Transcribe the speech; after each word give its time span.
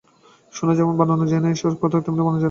সোনা 0.53 0.73
যেমন 0.75 0.93
বানানো 0.99 1.25
যায় 1.27 1.41
না 1.43 1.49
এ-সব 1.49 1.73
কথাও 1.81 2.03
তেমনি 2.05 2.21
বানানো 2.21 2.31
যায় 2.31 2.35
না। 2.35 2.39